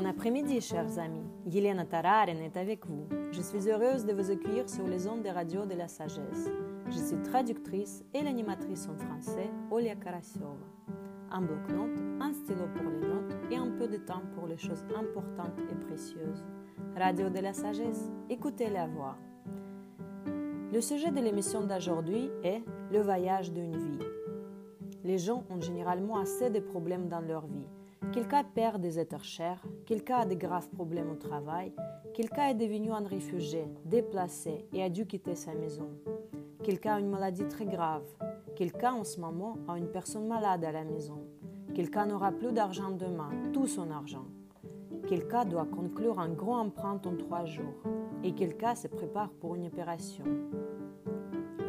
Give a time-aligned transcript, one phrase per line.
[0.00, 1.26] Bon après-midi, chers amis.
[1.50, 3.08] Yelena Tararen est avec vous.
[3.32, 6.52] Je suis heureuse de vous accueillir sur les ondes de radio de la sagesse.
[6.88, 10.54] Je suis traductrice et l'animatrice en français, Olia Karasiova.
[11.32, 14.84] Un bloc-notes, un stylo pour les notes et un peu de temps pour les choses
[14.96, 16.44] importantes et précieuses.
[16.96, 19.16] Radio de la sagesse, écoutez la voix.
[20.72, 22.62] Le sujet de l'émission d'aujourd'hui est
[22.92, 24.04] le voyage d'une vie.
[25.02, 27.66] Les gens ont généralement assez de problèmes dans leur vie.
[28.18, 31.72] Quelqu'un perd des êtres chers, quelqu'un a de graves problèmes au travail,
[32.14, 35.88] quelqu'un est devenu un réfugié, déplacé et a dû quitter sa maison.
[36.64, 38.02] Quelqu'un a une maladie très grave,
[38.56, 41.20] quelqu'un en ce moment a une personne malade à la maison,
[41.76, 44.26] quelqu'un n'aura plus d'argent demain, tout son argent.
[45.06, 47.84] Quelqu'un doit conclure un grand emprunt en trois jours
[48.24, 50.24] et quelqu'un se prépare pour une opération.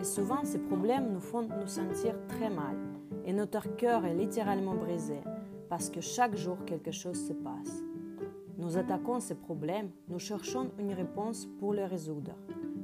[0.00, 2.78] Et souvent, ces problèmes nous font nous sentir très mal
[3.26, 5.20] et notre cœur est littéralement brisé
[5.68, 7.82] parce que chaque jour quelque chose se passe.
[8.58, 12.34] Nous attaquons ces problèmes, nous cherchons une réponse pour les résoudre,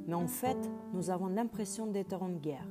[0.07, 0.57] mais en fait,
[0.93, 2.67] nous avons l'impression d'être en guerre.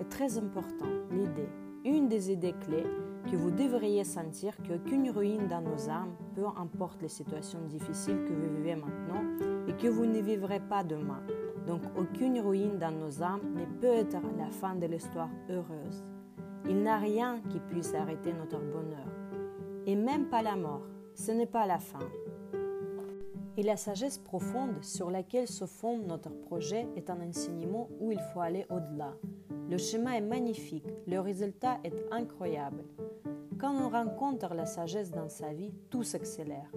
[0.00, 1.48] Et très important, l'idée,
[1.84, 2.86] une des idées clés
[3.30, 8.32] que vous devriez sentir qu'aucune ruine dans nos âmes, peu importe les situations difficiles que
[8.32, 9.22] vous vivez maintenant
[9.66, 11.22] et que vous ne vivrez pas demain.
[11.66, 16.04] Donc aucune ruine dans nos âmes ne peut être la fin de l'histoire heureuse.
[16.66, 19.17] Il n'y a rien qui puisse arrêter notre bonheur.
[19.88, 20.82] Et même pas la mort,
[21.14, 22.06] ce n'est pas la fin.
[23.56, 28.20] Et la sagesse profonde sur laquelle se fonde notre projet est un enseignement où il
[28.20, 29.14] faut aller au-delà.
[29.70, 32.84] Le chemin est magnifique, le résultat est incroyable.
[33.58, 36.70] Quand on rencontre la sagesse dans sa vie, tout s'accélère.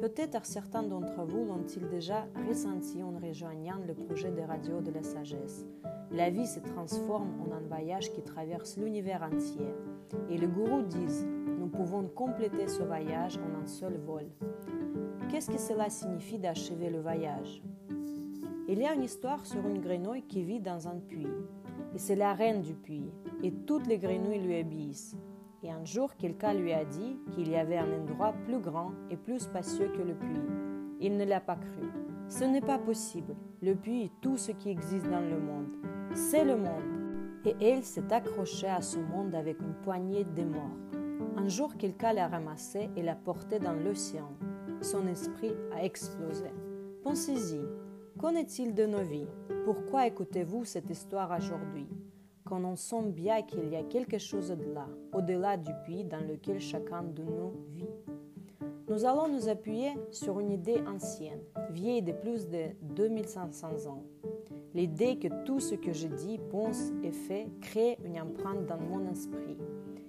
[0.00, 5.02] Peut-être certains d'entre vous l'ont-ils déjà ressenti en rejoignant le projet de radio de la
[5.02, 5.66] sagesse.
[6.10, 9.74] La vie se transforme en un voyage qui traverse l'univers entier.
[10.30, 11.26] Et les gourous disent,
[11.76, 14.24] pouvons compléter ce voyage en un seul vol.
[15.28, 17.62] Qu'est-ce que cela signifie d'achever le voyage?
[18.66, 21.28] Il y a une histoire sur une grenouille qui vit dans un puits.
[21.94, 23.12] Et c'est la reine du puits.
[23.42, 25.16] Et toutes les grenouilles lui obéissent.
[25.62, 29.16] Et un jour, quelqu'un lui a dit qu'il y avait un endroit plus grand et
[29.16, 30.40] plus spacieux que le puits.
[31.00, 31.86] Il ne l'a pas cru.
[32.28, 33.34] Ce n'est pas possible.
[33.60, 35.68] Le puits est tout ce qui existe dans le monde.
[36.14, 37.44] C'est le monde.
[37.44, 40.95] Et elle s'est accrochée à ce monde avec une poignée de morts.
[41.36, 44.32] Un jour, quelqu'un l'a ramassée et l'a portée dans l'océan.
[44.80, 46.50] Son esprit a explosé.
[47.02, 47.60] Pensez-y.
[48.18, 49.28] Qu'en est-il de nos vies?
[49.66, 51.86] Pourquoi écoutez-vous cette histoire aujourd'hui?
[52.44, 56.58] Quand on sent bien qu'il y a quelque chose au-delà, au-delà du puits dans lequel
[56.58, 57.90] chacun de nous vit.
[58.88, 64.04] Nous allons nous appuyer sur une idée ancienne, vieille de plus de 2500 ans.
[64.72, 69.10] L'idée que tout ce que je dis, pense et fais crée une empreinte dans mon
[69.10, 69.58] esprit.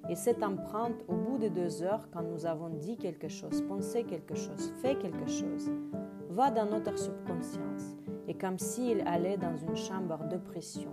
[0.10, 4.04] Et cette empreinte, au bout de deux heures, quand nous avons dit quelque chose, pensé
[4.04, 5.70] quelque chose, fait quelque chose,
[6.30, 7.96] va dans notre subconscience
[8.28, 10.92] et comme s'il allait dans une chambre de pression.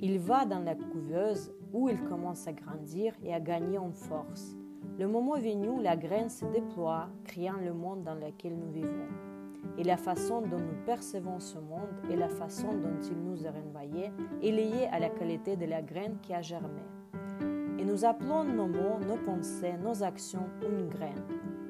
[0.00, 4.56] Il va dans la couveuse où il commence à grandir et à gagner en force.
[4.98, 9.08] Le moment venu, la graine se déploie, créant le monde dans lequel nous vivons.
[9.76, 13.50] Et la façon dont nous percevons ce monde et la façon dont il nous est
[13.50, 16.82] renvoyé est liée à la qualité de la graine qui a germé.
[17.78, 21.22] Et nous appelons nos mots, nos pensées, nos actions une graine.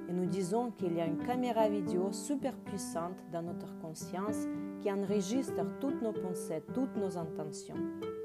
[0.09, 4.47] Et nous disons qu'il y a une caméra vidéo super puissante dans notre conscience
[4.81, 7.77] qui enregistre toutes nos pensées, toutes nos intentions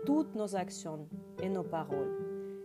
[0.09, 1.07] toutes nos actions
[1.41, 2.17] et nos paroles.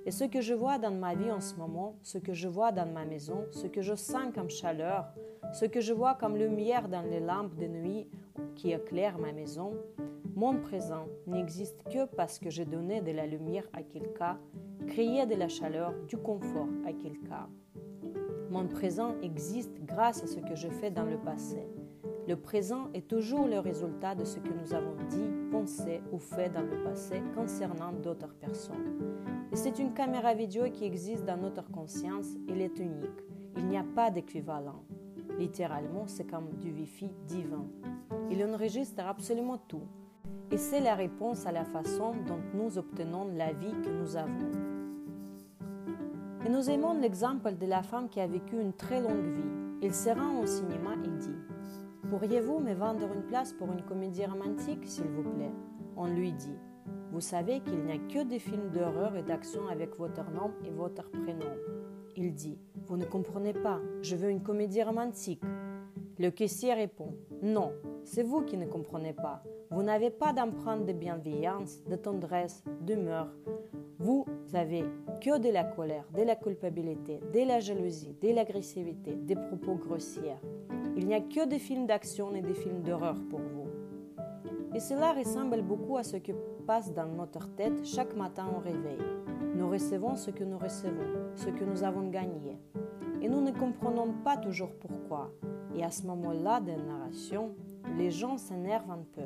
[0.07, 2.73] Et ce que je vois dans ma vie en ce moment, ce que je vois
[2.73, 5.13] dans ma maison, ce que je sens comme chaleur,
[5.53, 8.09] ce que je vois comme lumière dans les lampes de nuit
[8.55, 9.73] qui éclairent ma maison,
[10.37, 14.39] mon présent n'existe que parce que j'ai donné de la lumière à quelqu'un,
[14.89, 17.49] créé de la chaleur, du confort à quelqu'un.
[18.51, 21.69] Mon présent existe grâce à ce que je fais dans le passé.
[22.27, 26.49] Le présent est toujours le résultat de ce que nous avons dit, pensé ou fait
[26.49, 29.17] dans le passé concernant d'autres personnes.
[29.53, 33.23] Et c'est une caméra vidéo qui existe dans notre conscience, elle est unique.
[33.57, 34.83] Il n'y a pas d'équivalent.
[35.39, 37.67] Littéralement, c'est comme du Wi-Fi divin.
[38.31, 39.83] Il enregistre absolument tout.
[40.55, 44.53] Et c'est la réponse à la façon dont nous obtenons la vie que nous avons.
[46.47, 49.51] Et nous aimons l'exemple de la femme qui a vécu une très longue vie.
[49.83, 51.35] Il se rend au cinéma et dit
[52.09, 55.51] Pourriez-vous me vendre une place pour une comédie romantique, s'il vous plaît?
[55.97, 56.57] On lui dit
[57.11, 60.71] Vous savez qu'il n'y a que des films d'horreur et d'action avec votre nom et
[60.71, 61.51] votre prénom.
[62.15, 65.43] Il dit Vous ne comprenez pas, je veux une comédie romantique.
[66.17, 67.73] Le caissier répond Non,
[68.05, 69.43] c'est vous qui ne comprenez pas.
[69.71, 73.35] Vous n'avez pas d'empreinte de bienveillance, de tendresse, d'humeur.
[73.99, 74.85] Vous avez
[75.21, 80.37] que de la colère, de la culpabilité, de la jalousie, de l'agressivité, des propos grossiers.
[80.97, 83.67] Il n'y a que des films d'action et des films d'horreur pour vous.
[84.73, 86.33] Et cela ressemble beaucoup à ce qui
[86.65, 88.99] passe dans notre tête chaque matin au réveil.
[89.57, 92.59] Nous recevons ce que nous recevons, ce que nous avons gagné.
[93.25, 95.31] Et nous ne comprenons pas toujours pourquoi.
[95.75, 97.55] Et à ce moment-là de la narration,
[97.97, 99.23] les gens s'énervent un peu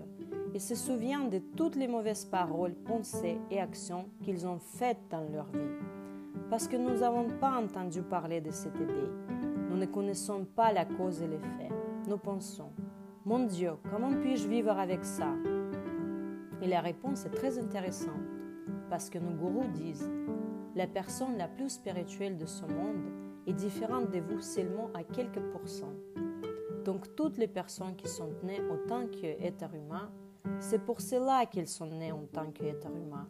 [0.54, 5.28] et se souviennent de toutes les mauvaises paroles, pensées et actions qu'ils ont faites dans
[5.32, 5.58] leur vie.
[6.48, 9.10] Parce que nous n'avons pas entendu parler de cette idée.
[9.68, 11.68] Nous ne connaissons pas la cause et l'effet.
[12.08, 12.70] Nous pensons,
[13.24, 15.34] mon Dieu, comment puis-je vivre avec ça?
[16.62, 18.14] Et la réponse est très intéressante,
[18.90, 20.08] parce que nos gourous disent,
[20.76, 25.40] la personne la plus spirituelle de ce monde est différente de vous seulement à quelques
[25.52, 25.94] pourcents.
[26.84, 30.10] Donc toutes les personnes qui sont nées en tant qu'êtres humains,
[30.60, 33.28] c'est pour cela qu'elles sont nées en tant qu'êtres humains.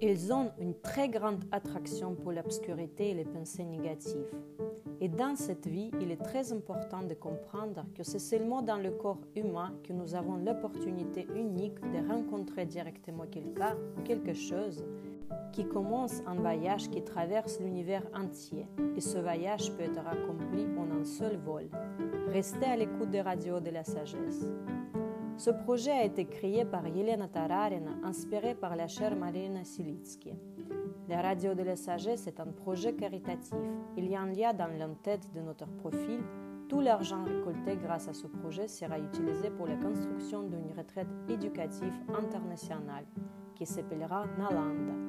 [0.00, 4.30] Elles ont une très grande attraction pour l'obscurité et les pensées négatives.
[5.00, 8.90] Et dans cette vie, il est très important de comprendre que c'est seulement dans le
[8.90, 14.84] corps humain que nous avons l'opportunité unique de rencontrer directement quelqu'un ou quelque chose
[15.52, 18.66] qui commence un voyage qui traverse l'univers entier.
[18.96, 21.68] Et ce voyage peut être accompli en un seul vol.
[22.28, 24.46] Restez à l'écoute des radios de la sagesse.
[25.36, 30.34] Ce projet a été créé par Yelena Tararina, inspiré par la chère Marina Silitsky.
[31.08, 33.54] La Radio de la Sagesse est un projet caritatif.
[33.96, 36.20] Il y a un lien dans l'entête de notre profil.
[36.68, 41.94] Tout l'argent récolté grâce à ce projet sera utilisé pour la construction d'une retraite éducative
[42.08, 43.06] internationale
[43.54, 45.07] qui s'appellera Nalanda.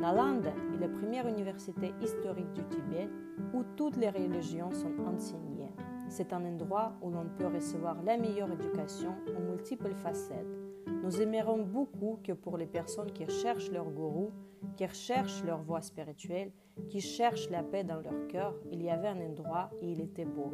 [0.00, 3.10] Nalanda est la première université historique du Tibet
[3.52, 5.74] où toutes les religions sont enseignées.
[6.08, 10.56] C'est un endroit où l'on peut recevoir la meilleure éducation aux multiples facettes.
[11.04, 14.30] Nous aimerons beaucoup que pour les personnes qui cherchent leur gourou,
[14.74, 16.50] qui recherchent leur voie spirituelle,
[16.88, 20.24] qui cherchent la paix dans leur cœur, il y avait un endroit et il était
[20.24, 20.50] beau.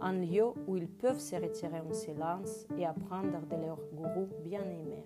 [0.00, 5.04] Un lieu où ils peuvent se retirer en silence et apprendre de leur gourou bien-aimé.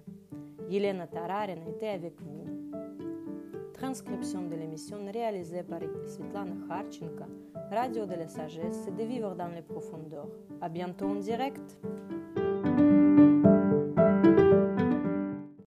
[0.68, 2.44] Yelena Tararin était avec vous.
[3.74, 7.24] Transcription de l'émission réalisée par Svetlana Kharchenko
[7.70, 10.28] Radio de la Sagesse, c'est de vivre dans les profondeurs.
[10.60, 11.78] À bientôt en direct!